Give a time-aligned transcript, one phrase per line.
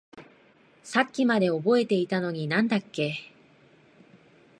[0.81, 3.15] さっきまで覚えていたのに何だっけ？